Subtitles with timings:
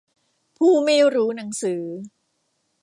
[0.57, 1.83] ผู้ไม่รู้หนังสือ